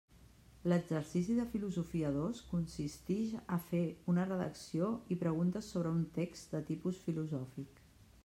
L'exercici 0.71 1.33
de 1.39 1.43
Filosofia 1.49 2.07
dos 2.15 2.39
consistix 2.53 3.35
a 3.57 3.59
fer 3.67 3.83
una 4.13 4.25
redacció 4.31 4.89
i 5.17 5.17
preguntes 5.25 5.69
sobre 5.75 5.91
un 5.99 5.99
text 6.17 6.57
de 6.57 6.63
tipus 6.71 7.03
filosòfic. 7.09 7.83